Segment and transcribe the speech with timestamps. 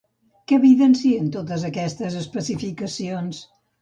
[0.51, 3.43] Què evidencien totes aquestes especificacions?